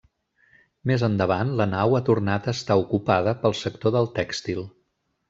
Més 0.91 1.03
endavant 1.07 1.51
la 1.59 1.67
nau 1.73 1.93
ha 1.97 2.01
tornat 2.07 2.47
a 2.47 2.53
estar 2.59 2.79
ocupada 2.85 3.35
pel 3.45 3.55
sector 3.61 3.95
del 3.97 4.11
tèxtil. 4.17 4.65